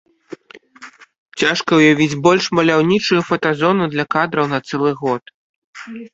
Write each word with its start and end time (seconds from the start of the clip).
Цяжка 1.41 1.71
ўявіць 1.79 2.17
больш 2.29 2.47
маляўнічую 2.61 3.21
фотазону 3.29 3.83
для 3.93 4.09
кадраў 4.17 4.45
на 4.57 4.63
цэлы 4.67 4.91
год. 5.05 5.23